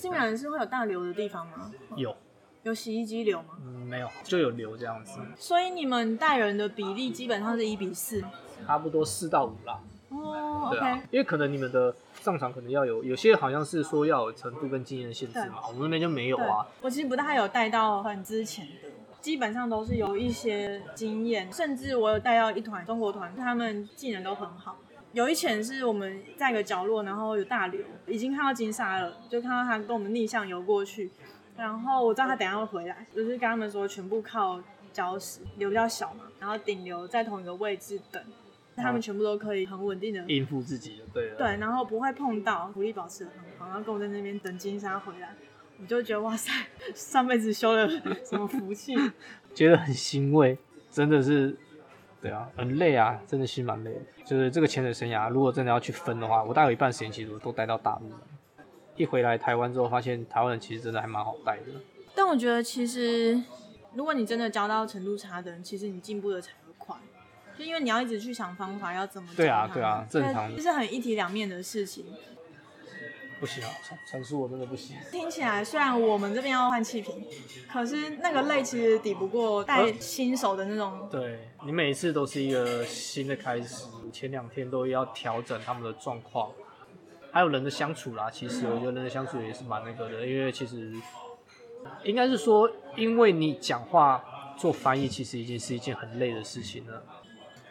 [0.00, 1.70] 知名人是会有大流的地方吗？
[1.94, 2.16] 有，
[2.62, 3.58] 有洗衣机流吗？
[3.62, 5.20] 嗯，没有，就有流这样子。
[5.36, 8.24] 所以你们带人的比例基本上是一比四，
[8.66, 9.78] 差不多四到五啦。
[10.08, 11.02] 哦、，OK。
[11.10, 16.66] 因为可能你们的上场可能要有，有些好像是说要有程度跟经验限制嘛，我们那边就没有啊。
[16.80, 18.88] 我其实不太有带到很之前的，
[19.20, 24.78] 基本上都是有一些经验，甚至我有带到一团中国团，他们技能都很好。
[25.12, 31.10] 有一潜是我们在一个角落，然后有大流，已经看到金鲨了，就看到他跟我们逆向游过去，
[31.56, 34.62] 然后我知道他等一下会回来，就是跟他们说全部靠
[34.94, 38.22] 礁石，流比较小嘛，然后顶流在同一个位置等，
[38.76, 45.34] 他们全部都可以很稳定的应付自己就对了，对，然后不会碰到，浮力保持得很好，然后跟我在那边等金鲨回来，
[45.80, 46.52] 我就觉得哇塞，
[46.94, 47.88] 上辈子修了
[48.24, 48.94] 什么福气，
[49.56, 50.56] 觉得很欣慰，
[50.92, 51.56] 真的是。
[52.22, 54.00] 对啊，很累啊，真的心蛮累的。
[54.24, 58.20] 就是这个潜水生涯，如果真的要去分的话，我大概有一半时间其实我都待到大陆了。
[58.96, 61.80] 一回来台湾之后，发现台湾人其实真的还蛮好带的。
[62.14, 63.40] 但我觉得其实，
[63.94, 66.94] 如果你真的教到程度差的人，其实你进步的才会快。
[67.58, 69.28] 就因为你要一直去想方法，要怎么。
[69.34, 70.54] 对啊，对啊，正常。
[70.54, 72.04] 就是很一体两面的事情。
[73.40, 73.70] 不行啊，
[74.06, 74.98] 传输我真的不行。
[75.10, 77.26] 听起来虽然我们这边要换气瓶，
[77.72, 81.00] 可是那个累其实抵不过带新手的那种。
[81.00, 86.50] 呃、对，你每一次都是一个新的开始，前两天都要调整他们的状况，
[87.32, 88.30] 还有人的相处啦。
[88.30, 90.92] 其实我觉得人的相处也是蛮那个的，因为其实
[92.04, 94.22] 应该是说，因为你讲话
[94.58, 97.02] 做翻译，其实已经是一件很累的事情了。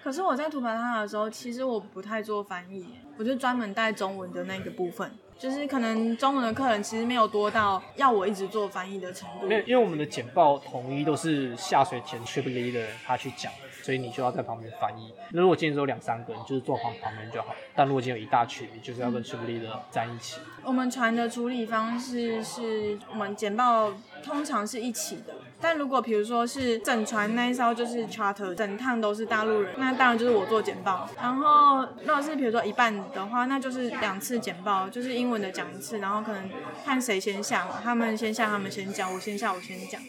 [0.03, 5.11] 可是我在图巴塔的时候，其实我不太做翻译，我就专门带中文的那个部分。
[5.39, 9.45] 就是可能中文的客人其实没有多到要我一直做翻译的程度。
[9.45, 13.49] 因为因为我们的简报统一都是下水前 Trip Leader 的人他去讲，
[13.81, 15.13] 所以你就要在旁边翻译。
[15.31, 17.55] 那如果今天只有两三个人，就是坐旁旁边就好。
[17.73, 20.41] 但如果今天有一大群，你就是要跟 Trip Leader 站一起。
[20.65, 31.09] 我们船的处理方式是我们简报通常是一起的，但如果比如说是整船那一艘就是 Charter，整趟都是大陆人，那当然就是我做简报。
[31.21, 36.49] 然后如果是比如说一半的话，那就是两次简报，就是英文的讲一次，然后可能
[36.85, 40.01] 看谁先下嘛，他们先下，他们先讲，我先下，我先讲。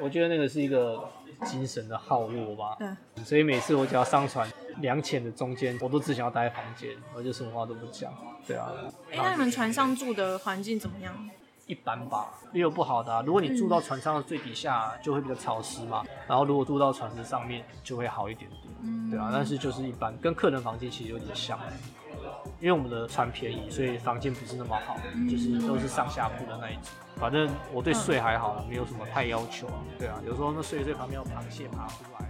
[0.00, 1.08] 我觉得那个是一个
[1.44, 2.76] 精神的耗弱吧。
[2.78, 2.88] 对。
[3.24, 8.12] 所以每次我只要上船两浅的中间，我都只想要待在房间，我就什么话都不讲。
[8.46, 8.72] 对啊。
[9.10, 11.30] 哎、欸，那你们船上住的环境怎么样？
[11.66, 13.22] 一般吧，也有不好的啊。
[13.26, 16.04] 如果你住到船上的最底下，就会比较潮湿嘛。
[16.26, 19.10] 然后如果住到船的上面，就会好一点点。
[19.10, 21.58] 对啊，但是就是一般，跟客人房间其实有点像。
[22.58, 24.96] 因为我们的船便宜，所以房间不是那么好，
[25.30, 26.82] 就是都是上下铺的那一种。
[27.16, 29.66] 反正我对睡还好，没有什么太要求。
[29.66, 32.26] 啊对啊，有时候那睡一睡旁边有螃蟹爬出来。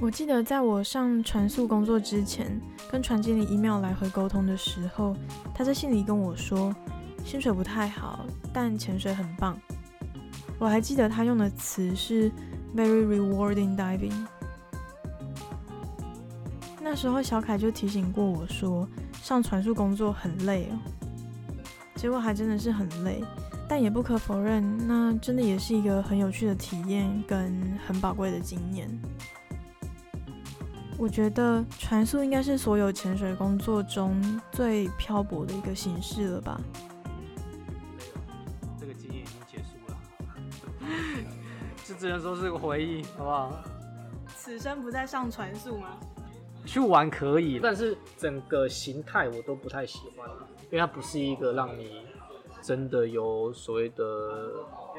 [0.00, 5.16] 我记得在我上船宿工作之前，跟船经理 email 来回沟通的时候，
[5.54, 6.74] 他在信里跟我说，
[7.28, 9.54] 薪水不太好，但潜水很棒。
[10.58, 12.30] 我还记得他用的词是
[12.74, 14.14] very rewarding diving。
[16.80, 20.80] 那时候小凯就提醒过我说，上船宿工作很累哦。
[21.96, 23.22] 结果还真的是很累，
[23.68, 28.88] 但也不可否认，那真的也是一个很有趣的体验跟很宝贵的经验。
[30.96, 34.18] 我觉得船速应该是所有潜水工作中
[34.50, 36.58] 最漂泊的一个形式了吧？
[41.98, 43.64] 只能说是个回忆，好不好？
[44.36, 45.98] 此生不再上船宿吗？
[46.64, 50.28] 去玩可以，但是整个形态我都不太喜欢，
[50.66, 52.02] 因为它不是一个让你
[52.62, 54.50] 真的有所谓的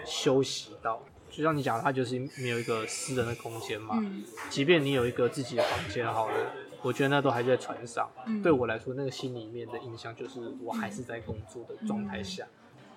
[0.06, 1.02] 休息到。
[1.30, 3.96] 就像你讲的，它就是没有一个私人的空间嘛。
[4.02, 4.24] 嗯。
[4.50, 6.36] 即便你有一个自己的房间，好了，
[6.82, 8.10] 我觉得那都还在船上。
[8.26, 8.42] 嗯。
[8.42, 12.46] 对我来说，那个心里面的印象就是我还是在工作的状态下。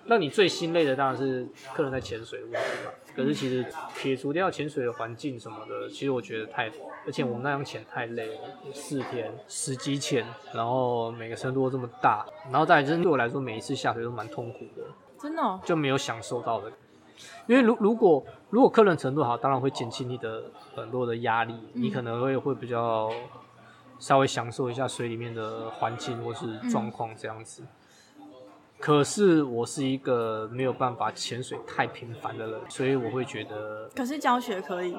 [0.05, 2.91] 让你最心累的当然是客人在潜水的问题吧。
[3.15, 3.63] 可是其实
[3.95, 6.71] 撇除掉潜水的环境什么的，其实我觉得太，
[7.05, 8.41] 而且我们那样潜太累了，
[8.73, 14.83] 四天十几潜，然后每个深度都这么大，然后再来就是对我来说，每一次下水都蛮痛苦的。
[15.19, 15.59] 真的哦？
[15.63, 16.71] 就没有享受到的。
[17.45, 23.11] 因为如如果如果客人程度好，当然会减轻你的很多的压力，你可能会会比较
[23.99, 27.63] 稍微享受一下水里面的环境或是状况这样子。
[28.83, 33.89] 可是我是一个没有办法潜水太频繁的人，所以我会觉得。
[33.95, 34.93] 可是教学可以。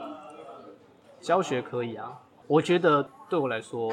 [1.21, 3.93] 教学可以啊，我觉得对我来说。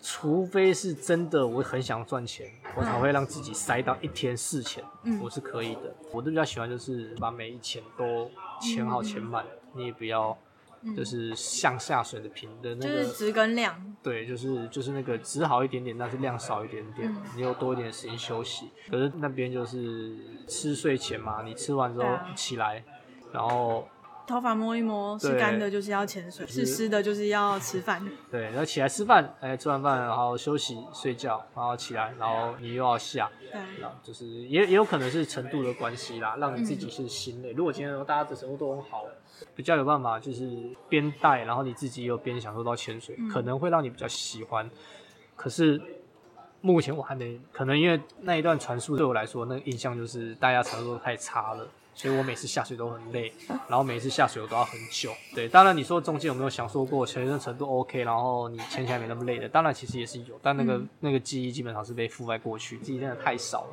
[0.00, 5.92] 除非是真的，我很想赚钱，我才会让自己塞到一天四千，嗯，我是可以的。
[6.12, 10.38] 我都比较喜欢就是把每一潜都潜好潜满，嗯，你也不要
[10.96, 13.96] 就是向下水的平的那个，就是值跟量。
[14.02, 18.70] 对，就是就是那个值好一点点，但是量少一点点，嗯，你有多一点时间休息。
[18.90, 22.84] 可是那边就是吃睡前嘛，你吃完之后起来，
[23.32, 23.86] 然后。
[24.28, 28.06] 头发摸一摸，是干的，就是要潜水；是湿的，就是要吃饭。
[28.30, 33.30] 对，然后起来吃饭，哎、欸，吃完饭然后休息睡觉，然后起来，然后你又要下。
[33.50, 37.54] 对，然后就是也也有可能是程度的关系啦，让你自己是心累。
[37.54, 39.06] 嗯、如果今天大家的程度都很好，
[39.54, 44.70] 比较有办法，就是边带，然后你自己又边享受到潜水、嗯，可能会让你比较喜欢。
[45.36, 45.80] 可是
[46.60, 51.66] 目前我还没，可能因为那一段传输对我来说，那个印象就是大家程度都太差了。
[51.98, 53.32] 所以我每次下水都很累，
[53.66, 55.10] 然后每次下水我都要很久。
[55.34, 59.48] 对，当然你说中间有没有享受过潜水程度 OK，然后你潜起来没那么累的？
[59.48, 63.70] 当然其实也是有，但那个、嗯、那个记忆基本上是被覆盖过去，记忆真的太少了。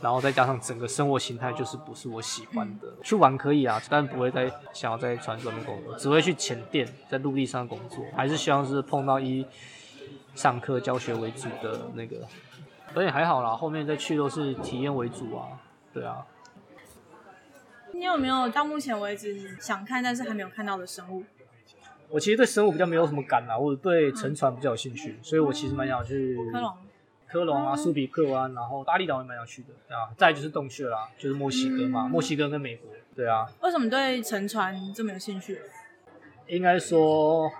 [0.00, 2.92] 然后再加上整个生活形态就是不是我喜欢的。
[3.04, 9.46] 去玩可以啊，但不会再想要在船上面工作，只会去潜店，在陆地上工作，还是希望是碰到一
[10.34, 12.26] 上课教学为主的那个。
[12.96, 15.46] 而且还好啦，后面再去都是体验为主啊，
[15.94, 16.26] 对啊。
[18.00, 21.22] 你有没有到目前为止你想看但是还没有看到的生物？
[22.08, 26.74] 我其实对生物比较没有什么感啊，我对沉船比较有兴趣，所以我其实蛮想去科隆、
[27.28, 30.08] 科隆啊、苏比克湾，然后巴厘岛也蛮想去的，对啊。
[30.16, 33.46] 再就是洞穴啦，就是墨西哥嘛，墨西哥跟美国，对啊。
[33.60, 35.60] 为什么对沉船这么有兴趣？
[36.46, 37.52] 应该说，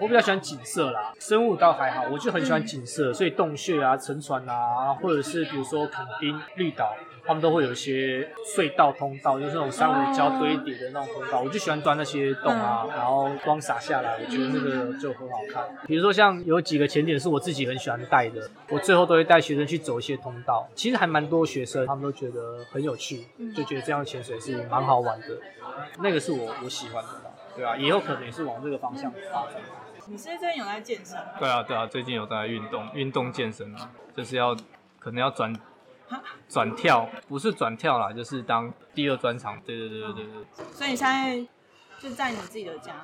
[0.00, 6.96] 我比较喜欢景色啦，生物倒还好，我就很喜欢景色，所以洞穴啊、沉船啊，或者是比如说垦丁绿岛。
[7.28, 15.62] 他们都会有一些隧道通道，就是那种珊瑚礁堆叠的那种通道，我就喜欢钻那些洞啊，然后光洒下来，我觉得那个就很好看。
[15.86, 25.26] 比如说像有几个潜点是我自己很喜欢带的，我最后都会带学生去走一些通道，其实还蛮多学生他们都觉得很有趣，就觉得这样潜水是蛮好玩的，
[25.98, 27.10] 那个是我我喜欢的，
[27.54, 29.56] 对啊，以后可能也是往这个方向发展。
[30.06, 31.18] 你是最近有在健身？
[31.38, 34.56] 对啊对啊，最近有在运动，运动健身啊，就是要
[34.98, 35.54] 可能要转。
[36.48, 39.60] 转跳不是转跳啦，就是当第二专场。
[39.62, 40.64] 对对对对对对。
[40.72, 41.46] 所以你现在
[41.98, 42.94] 就在你自己的家？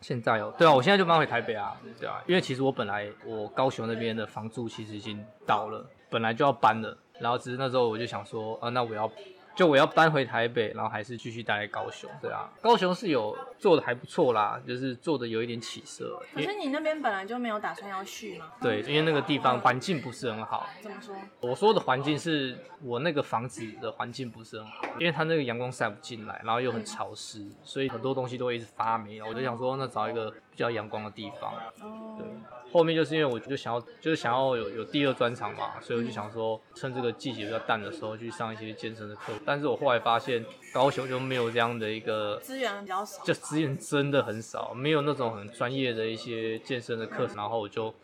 [0.00, 9.10] 现在哦，对啊，我现在就搬回台北啊，对啊，因为其实我本来我高雄那边的房租其实已经到了，本来就要搬了，然后只是那时候我就想说，啊，那我要。
[9.58, 16.22] 就我要搬回台北，然后还是继续待在高雄，对啊，高雄是有做的还不错啦，就是做的有一点起色。
[16.32, 18.52] 可是你那边本来就没有打算要续吗？
[18.60, 20.64] 对，因为那个地方环境不是很好。
[20.80, 21.16] 怎么说？
[21.40, 29.20] 我说的环境是我那个房子的环境不是很好，因为它那个阳光晒不进来，然后又很潮湿，所以很多东西都会一直发霉。
[29.20, 31.54] 我就想说，那找一个比较阳光的地方。
[31.80, 32.16] 哦。
[32.18, 32.26] 对。
[32.72, 39.32] 后面就是因为我就想要，就是想要有有第二专场嘛，所以我就想说，趁这个季节比较淡的时候去上一些健身的课。
[39.46, 40.44] 但是我后来发现，
[40.74, 47.94] 高雄就没有这样的一个资源比较少，就资源真的很少，没有那种很专业的一些健身的课程，然后我就。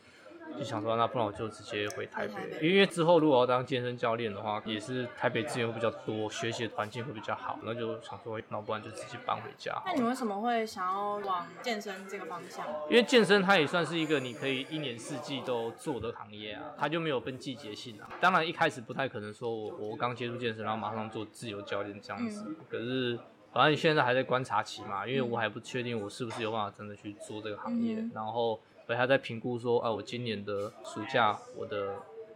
[0.57, 9.74] 就想说，那不然我就直接回台北，因为之后如果要当健身教练的话，也是台北资源会比较多，学习的环境会比较好，那就想说，那不然就直接搬回家。
[9.85, 12.64] 那你为什么会想要往健身这个方向？
[12.88, 18.09] 因为健身它也算是一个你可以一年四季都做的行业啊，它就没有分季节性啊。
[18.20, 22.44] 当然一开始不太可能说我我刚接触健身，然后马上做自由教练这样子。
[22.46, 23.18] 嗯、可是
[23.52, 28.61] 反正现在还在观察期嘛，因为我还不确定我是不是有办法真的去做这个行业，嗯、然后。
[28.87, 31.94] 所以他在评估说，啊，我今年的暑假我的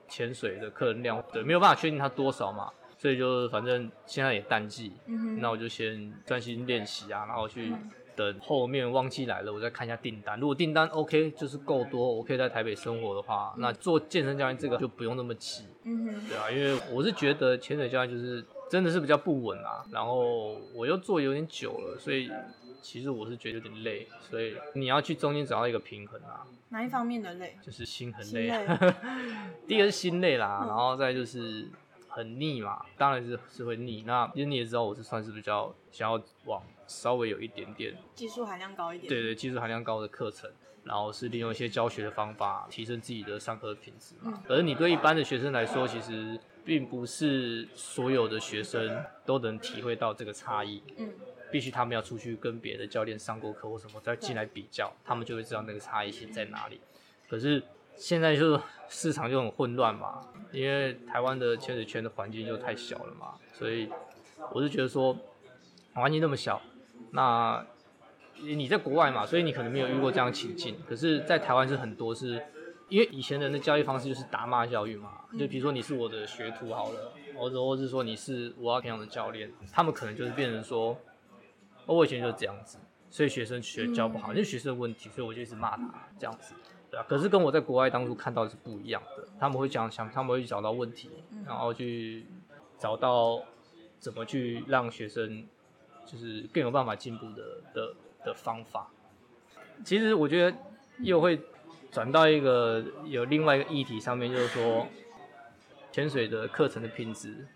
[0.08, 7.74] 潜水的客人量，对，没有办法确定它多少嘛，所以就反正现在也淡季，嗯、那我就先专心练习啊，然后去
[8.16, 10.40] 等后面旺季来了，我再看一下订单。
[10.40, 22.30] 如果订单 OK，就是够多，我可以在台北生活的话，那做健身教练这个就不用那么急，对啊，因为我是觉得潜水教练就是真的是比较不稳啊，然后我又做有点久了，所以。
[22.80, 26.46] 其实我是觉得有点累，所以你要去中间找到一个平衡啊。
[26.70, 27.56] 哪一方面的累？
[27.62, 28.48] 就是心很累。
[28.48, 28.66] 累
[29.66, 31.68] 第一个是心累啦，嗯、然后再就是
[32.08, 34.04] 很腻嘛，当然是是会腻。
[34.06, 39.08] 那其实你也知道，我是算是比较想要往稍微有一点点技术含量高一点。
[39.08, 40.50] 对对，技术含量高的课程，
[40.84, 44.42] 然后是利用一些教学的方法提升自己的上课品质嘛。
[44.48, 50.82] 而、嗯、你对一般的学生来说，其实并不是所有的学生都能体会到这个差异。
[50.98, 51.12] 嗯。
[51.50, 56.80] 必须他们要出去跟别的教练上过课或什么，再进来比较，他们就会知道那个差异性在哪里。
[57.28, 57.62] 可是
[57.96, 60.20] 现在就是市场就很混乱嘛，
[60.52, 63.88] 因为台湾的潜水圈的环境就太小了嘛，所以
[64.52, 65.16] 我是觉得说
[65.94, 66.60] 环境那么小，
[67.10, 67.66] 那
[68.40, 70.76] 你在国外嘛，所以你可能没有遇过这样情境。
[70.88, 72.40] 可是，在台湾是很多是，
[72.88, 80.96] 因为以前人的教育方式就是打骂教育嘛，就比如说你是我的学徒好了，或者或是说你是我要培养的教练，他们可能就是变成说。
[81.94, 82.78] 我以前就是这样子，
[83.10, 86.54] 所以学生学教不好，因为学生的问题，所以我就一直骂他这样子，
[86.90, 87.04] 对啊。
[87.08, 91.10] 可是跟我在国外当初看到的是不一样的，他们会讲想，他们会去找到问题，
[91.46, 92.26] 然后去
[92.78, 93.42] 找到
[93.98, 95.46] 怎么去让学生
[96.04, 97.94] 就是更有办法进步的的
[98.26, 98.90] 的方法。
[99.84, 100.56] 其实我觉得
[100.98, 101.40] 又会
[101.90, 104.86] 转到一个有另外一个议题上面，就是说
[105.90, 107.46] 潜水的课程的品质。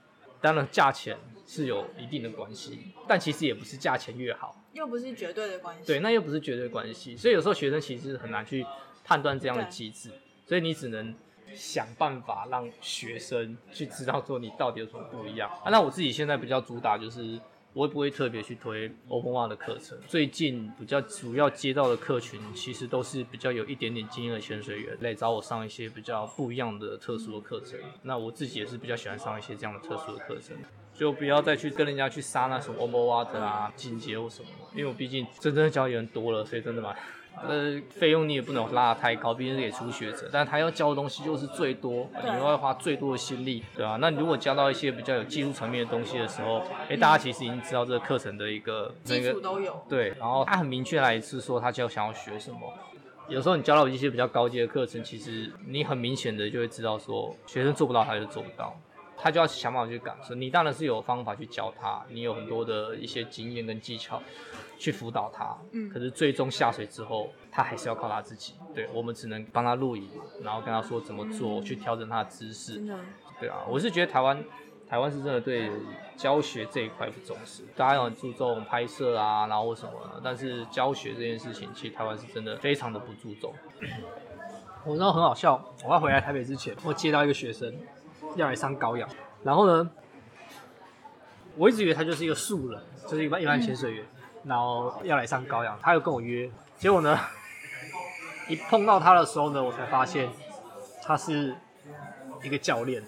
[0.43, 5.87] 当然，价钱是有一定的关系，但其实也不是价钱越好，又不是绝对的关系。
[5.87, 8.67] 对，那又不是绝对关系，所以有时候学生其实很难去
[9.05, 10.11] 判断这样的机制，
[10.47, 11.15] 所以你只能
[11.55, 15.49] 想办法让学生去知道说你到底有什么不一样。
[15.65, 17.41] 啊，那我自己现在比较主打就是。
[17.75, 19.99] 我也不会特别去推 Open Water 的课程。
[20.07, 27.79] 最近比较主要接到的客群，其实都是比较有一点点经验的潜水员来找我上一些比较不一样的特殊的课程。
[28.03, 30.57] 那我自己也是比较喜欢上一些这样的特殊的课程，
[30.95, 36.95] 就不要再去跟人家去杀那什么 Open Water 啊、进阶或什么，因为我毕竟真正的教员多了，所以真的蛮。
[37.41, 43.99] 呃，费用你也不能拉得太高，毕竟是给初学者，但他要教的东西就是最多，你又要花最多的心力，对吧、啊？
[44.01, 52.59] 那你如果教到一些比较有技术层面的东西的时候，哎、欸，大家其实已经知道这个课程的一个基础都有，对，然后他很明确来是说他就想要学什么。
[53.29, 58.77] 有时候你教到一些比较高阶的课程，其实你很明显的就会知道说学生做不到，他就做不到。
[59.25, 64.21] 他就要想办法去感受，你当然是有方法去教他，你有很多的一些经验跟技巧
[64.83, 65.57] 去辅导他。
[65.71, 68.55] 嗯，可是最终下水之后，他还是要靠他自己。
[68.75, 70.09] 对，我们只能帮他录影，
[70.43, 72.83] 然后跟他说怎么做，嗯、去调整他的姿势。
[73.39, 74.43] 对啊，我是觉得台湾，
[74.89, 75.71] 台湾是真的对
[76.17, 83.55] 教学这一块不重视，大家很注重拍摄啊，然后什么的，但是教学这件事情，其实台湾是真的非常的不注重。
[84.85, 87.75] 我知道很好笑，我要回来台北之前，我接到一个学生。
[88.35, 89.07] 要来上高氧，
[89.43, 89.91] 然后呢，
[91.55, 94.07] 我一直以为他就是一个素人，就是一般一般潜水员，
[94.45, 97.19] 然后要来上高氧，他又跟我约，结果呢，
[98.49, 100.29] 一碰到他的时候呢，我才发现
[101.03, 101.55] 他是
[102.43, 103.03] 一个教练，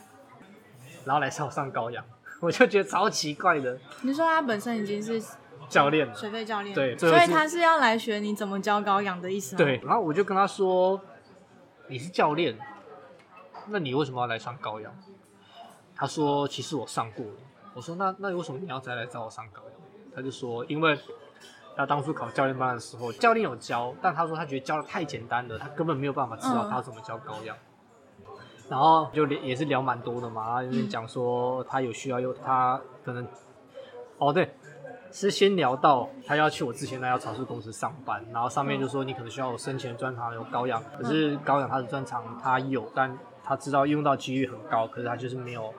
[1.05, 2.05] 然后来上上高氧，
[2.40, 3.79] 我就觉得超奇怪的。
[4.03, 5.23] 你说他本身已经是
[5.68, 9.59] 教练，水费教练，对，所以他是要来学你怎么教高氧的意思吗？
[9.59, 11.01] 对，然后我就跟他说，
[11.88, 12.57] 你是教练，
[13.68, 14.93] 那你为什么要来上高氧？
[15.97, 17.32] 他说：“其实我上过了。”
[17.72, 19.72] 我说：“那那为什么你要再来找我上高氧？”
[20.12, 20.99] 他就说：“因为
[21.77, 27.57] 他当初考教练班的时候，教练有教，但他说他觉得教的太简单了，他根本没有办法知道他怎么教高氧。
[27.57, 28.35] 嗯”
[28.70, 33.27] 然后就也是聊蛮多的嘛，有点讲说他有需要，又他可能
[34.18, 34.55] 哦对，
[35.11, 45.75] 是先聊到他要去我之前那家超市公司上班，然后上面就说你可能需要我生前专长有高氧，可是高氧他的专长他有，但他知道用到几率很高，可是他就是没有。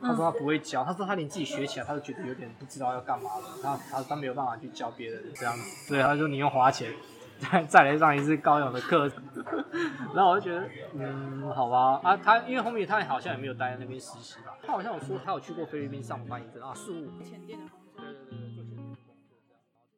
[0.00, 6.92] 他说他不会教，他说他连自己学起来他都觉得有点不知道要干嘛了，他他他没有办法去教别人这样子，所以他说你用花钱
[7.38, 9.10] 再再来上一次高勇的课，
[10.14, 18.04] 然后我就觉得嗯好吧啊他因为后面他好像也没有待在那边实习吧，他好像有说他有去过菲律宾上班一阵啊，事务潜店的工作。
[18.06, 18.08] 对
[18.54, 18.64] 对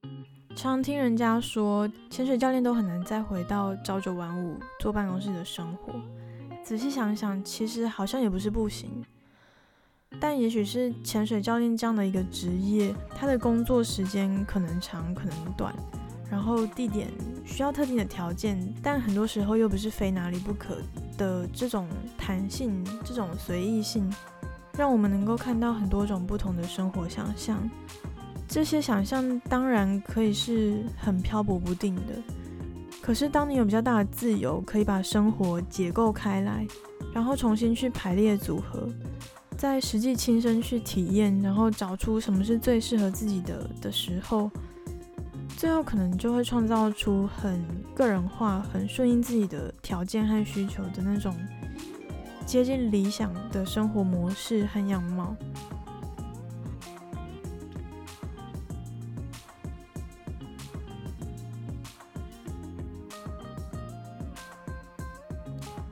[0.02, 5.94] 对，常常听人家说潜水教练都很难再回到朝九晚五坐办公室的生活，
[6.62, 9.04] 仔细想想，其实好像也不是不行。
[10.18, 15.74] 但也许是潜水教练这样的一个职业，他的工作时间可能长可能短，
[16.30, 17.08] 然后地点
[17.44, 20.78] 需要特定的条件，但很多时候又不是非哪里不可
[21.16, 21.88] 的这种
[22.18, 24.12] 弹性、这种随意性，
[24.76, 27.58] 让我们能够看到很多种不同的生活想象。
[28.46, 32.20] 这些想象当然可以是很漂泊不定的，
[33.00, 36.66] 可是当你有比较大的自由，可以把生活解构开来，
[37.14, 38.88] 然后重新去排列组合。
[39.60, 44.50] 在实际亲身去体验，然后找出什么是最适合自己的的时候，
[45.54, 47.62] 最后可能就会创造出很
[47.94, 51.36] 个人化、很顺应自己的条件和需求的那种
[52.46, 55.36] 接近理想的生活模式和样貌。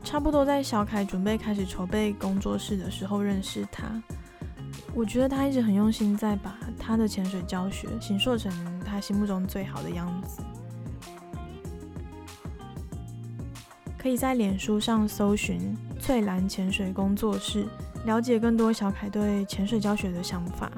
[0.08, 4.02] 差不多在小凯准备开始筹备工作室的时候认识他，
[4.94, 8.50] 我觉得他一直很用心在把他的潜水教学形塑成
[8.80, 10.42] 他心目中最好的样子。
[13.98, 17.66] 可以在脸书上搜寻“翠蓝潜水工作室”，
[18.06, 20.72] 了解更多小凯对潜水教学的想法。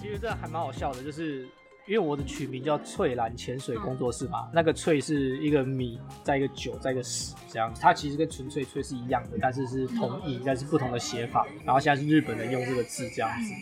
[0.00, 1.46] 其实这还蛮好笑的，就是。
[1.88, 7.72] 因为我的取名叫翠兰潜水工作室嘛，那个翠是一个米，再一个九，再一个十，这样。
[7.80, 11.46] 它其实跟纯粹翠是一样的，但是是同义，但是不同的写法。
[11.64, 13.54] 然后现在是日本人用这个字这样子，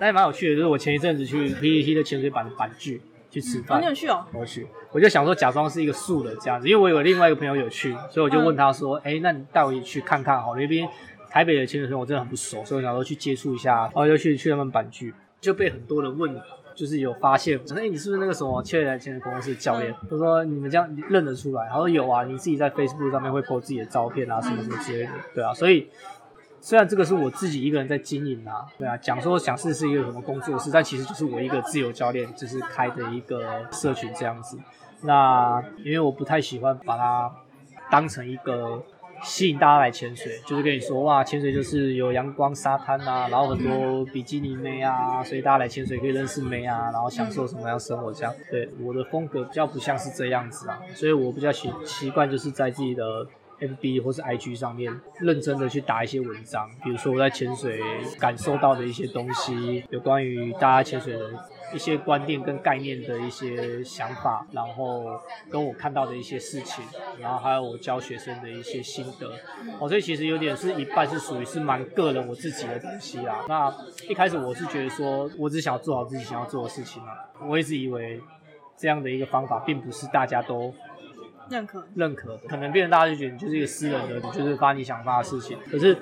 [0.00, 0.56] 但也蛮有趣的。
[0.56, 3.00] 就是我前一阵子去 P E T 的潜水版的版剧
[3.30, 4.26] 去吃饭，你有去哦？
[4.32, 10.56] 我去，我就想说假装是一个素的这样子，因为我有另外一个朋友有去，所以我就问他说：“哎、嗯，那你带我去看看好？
[10.56, 10.88] 那边
[11.30, 16.34] 台北的潜水生我真的很不熟，所以我想说去接触一下，然后就去去他们版剧，就被很多人问。”
[16.80, 19.94] 就是有发现，哎、欸，你是不是那个什么雀来潜水公司教练？
[20.10, 25.52] 他说你们这样认得出来，他说有啊，你自己在 Facebook 上面会 po 自己的照片啊，什么什么之类的，对啊。
[25.52, 25.90] 所以
[26.58, 34.58] 虽然这个是我自己一个人在经营啊，对啊，讲说想试试一个什么工作室，但其实就是我一个自由教练，就是开的一个社群这样子。
[35.02, 37.30] 那因为我不太喜欢把它
[37.90, 38.82] 当成一个。
[39.22, 48.34] 吸引大家来潜水，就是跟你说哇，潜水就是有阳光沙滩啊，然后很多比基尼妹啊，所以大家来潜水可以认识妹啊，然后享受什么样生活这样。
[48.50, 53.26] 对，我的风格比较不像是这样子啊，所以我比较习习惯就是在自己的
[53.60, 57.80] FB 或是 IG 上面认真的去打一些文章，比如说我在潜水
[58.18, 61.30] 感受到的一些东西，有关于大家潜水的。
[61.72, 65.16] 一些观念跟概念的一些想法，然后
[65.48, 66.84] 跟我看到的一些事情，
[67.20, 69.30] 然后还有我教学生的一些心得，
[69.78, 73.44] 哦，所以其实有点是一半是属于是蛮个人我自己的东西啦。
[73.46, 73.72] 那
[74.08, 77.12] 一开始我是觉得说，我只想要做好自己想要做的事情嘛，
[77.46, 78.20] 我一直以为
[78.76, 80.74] 这样的一个方法并不是大家都
[81.50, 85.58] 认可认可的，可能变成大家就觉得你就是一个私人的，你就是发你想发的事情。
[85.70, 85.96] 可是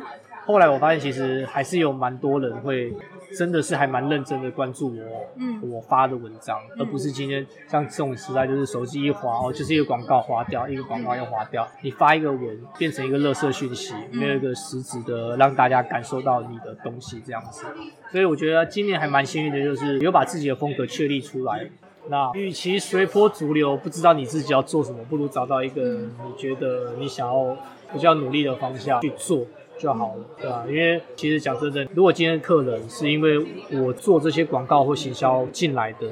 [0.45, 2.95] 后来我发现，其实还是有蛮多人会。
[3.37, 11.69] 真的是还蛮认真的关注我，嗯，我发的文章，而不是今天像这种时代，就是手机一滑哦，就是一个广告滑掉，一个广告又滑掉。
[11.83, 17.67] 你发一个文变成一个垃圾讯息，没有一个实质的让大家感受到你的东西这样子。
[18.11, 21.69] 所以我觉得今年还蛮幸运的，就是有把自己的风格确立出来。
[22.09, 27.57] 那与其随波逐流，不知道你自己要做什么，不如找到一个你觉得你想要
[27.93, 29.47] 比较努力的方向去做。
[29.81, 30.65] 就好了，对吧？
[30.69, 33.39] 因为其实讲真的，如果今天客人是因为
[33.81, 36.09] 我做这些广告或行销进来的，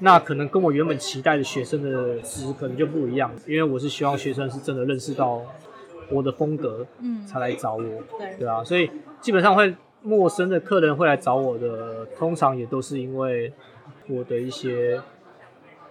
[0.00, 3.30] 那可能跟我原本期待的学生的值可能就不一样。
[3.46, 5.40] 因为我是希望学生是真的认识到
[6.10, 7.84] 我的风格，嗯，才来找我，
[8.18, 8.64] 对对啊。
[8.64, 8.90] 所以
[9.20, 9.72] 基本上会
[10.02, 13.52] 陌生的客人会来找我的，通常也都是因为
[14.08, 15.00] 我的一些，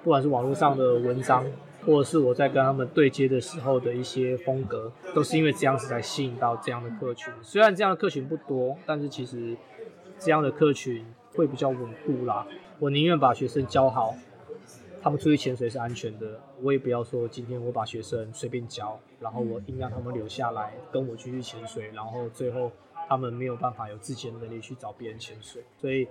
[0.03, 1.45] 不管是网络上的文章。
[1.85, 7.29] 或者是我在跟他们对接的时候的一些风格，都是因为这样子才吸引到这样的客群。
[7.41, 9.53] 虽然这样的客群不多，但是其实
[10.17, 12.47] 这样的客群会比较稳固啦。
[12.79, 14.15] 我宁愿把学生教好，
[15.01, 16.39] 他们出去潜水是安全的。
[16.61, 22.71] 我也不要说今天我把学生随便教，然后我硬让他们留下来跟我继续潜水，然后最后
[23.09, 26.07] 他们没有办法有自己的能力去找别人潜水，所以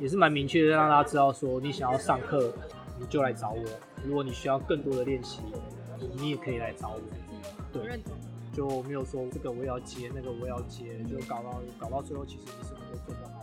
[0.00, 2.52] 也是蛮明确的让大家知道说，你想要上课
[3.00, 3.64] 你就来找我，
[4.04, 5.40] 如果你需要更多的练习，
[6.16, 7.00] 你也可以来找我。
[7.72, 7.98] 对，
[8.52, 13.39] 就没有说这个我也要接，那个我也要接，就搞到搞到最后，其实你什么都做不好。